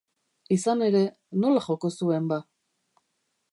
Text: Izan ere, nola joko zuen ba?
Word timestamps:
Izan 0.55 0.81
ere, 0.85 1.01
nola 1.45 1.63
joko 1.67 1.93
zuen 1.99 2.33
ba? 2.35 2.43